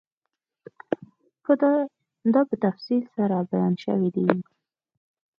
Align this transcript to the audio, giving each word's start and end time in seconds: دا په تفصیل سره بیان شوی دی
دا 2.33 2.41
په 2.49 2.55
تفصیل 2.65 3.03
سره 3.15 3.35
بیان 3.49 3.73
شوی 3.83 4.09
دی 4.15 4.27